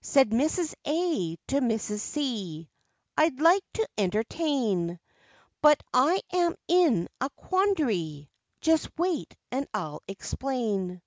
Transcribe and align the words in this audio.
Said 0.00 0.30
Mrs. 0.30 0.74
A. 0.86 1.36
to 1.48 1.60
Mrs. 1.60 2.00
C. 2.00 2.70
"I'd 3.14 3.40
like 3.42 3.62
to 3.74 3.86
entertain, 3.98 4.98
But 5.60 5.82
I 5.92 6.22
am 6.32 6.54
in 6.66 7.08
a 7.20 7.28
quandary, 7.36 8.30
Just 8.62 8.88
wait 8.96 9.36
and 9.52 9.66
I'll 9.74 10.02
explain. 10.08 11.02